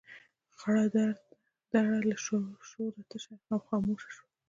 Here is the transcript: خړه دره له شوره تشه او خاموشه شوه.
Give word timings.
خړه 0.57 0.83
دره 1.73 1.97
له 2.09 2.15
شوره 2.71 3.01
تشه 3.09 3.35
او 3.53 3.59
خاموشه 3.67 4.09
شوه. 4.15 4.25